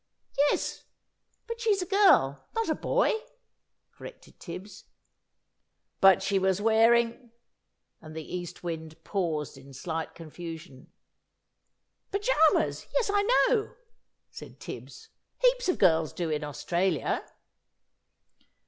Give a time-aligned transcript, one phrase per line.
[0.35, 0.85] "Yes;
[1.45, 3.11] but she's a girl, not a boy,"
[3.91, 4.85] corrected Tibbs.
[5.99, 7.29] "But, she was wearing"
[8.01, 10.91] and the East Wind paused in slight confusion.
[12.11, 12.87] "Pyjamas!
[12.93, 13.75] Yes, I know,"
[14.31, 17.23] said Tibbs; "heaps of girls do in Australia."